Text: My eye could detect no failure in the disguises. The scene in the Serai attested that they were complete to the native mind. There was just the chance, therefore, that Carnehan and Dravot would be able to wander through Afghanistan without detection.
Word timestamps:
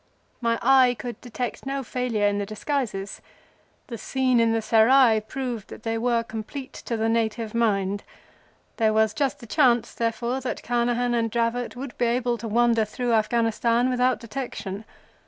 My 0.41 0.57
eye 0.63 0.95
could 0.97 1.21
detect 1.21 1.63
no 1.67 1.83
failure 1.83 2.25
in 2.25 2.39
the 2.39 2.45
disguises. 2.47 3.21
The 3.85 3.99
scene 3.99 4.39
in 4.39 4.51
the 4.51 4.59
Serai 4.59 5.17
attested 5.17 5.67
that 5.67 5.83
they 5.83 5.95
were 5.99 6.23
complete 6.23 6.73
to 6.73 6.97
the 6.97 7.07
native 7.07 7.53
mind. 7.53 8.01
There 8.77 8.93
was 8.93 9.13
just 9.13 9.41
the 9.41 9.45
chance, 9.45 9.93
therefore, 9.93 10.41
that 10.41 10.63
Carnehan 10.63 11.13
and 11.13 11.29
Dravot 11.31 11.75
would 11.75 11.95
be 11.99 12.05
able 12.05 12.39
to 12.39 12.47
wander 12.47 12.83
through 12.83 13.13
Afghanistan 13.13 13.91
without 13.91 14.19
detection. 14.19 14.85